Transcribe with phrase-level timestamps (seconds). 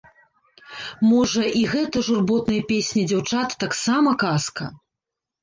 [1.09, 4.65] Можа, і гэта журботная песня дзяўчат таксама казка?